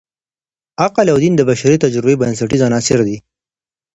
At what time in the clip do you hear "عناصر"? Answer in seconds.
2.67-2.99